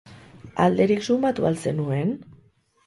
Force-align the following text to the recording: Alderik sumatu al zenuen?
Alderik 0.63 1.05
sumatu 1.11 1.47
al 1.51 1.61
zenuen? 1.67 2.15